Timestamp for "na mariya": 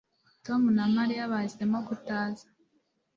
0.77-1.31